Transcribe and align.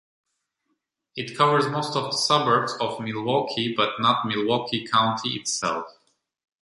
It 1.15 1.37
covers 1.37 1.67
most 1.69 1.95
of 1.95 2.05
the 2.05 2.17
suburbs 2.17 2.73
of 2.81 2.99
Milwaukee, 2.99 3.75
but 3.77 3.99
not 3.99 4.25
Milwaukee 4.25 4.83
County 4.87 5.33
itself. 5.35 5.95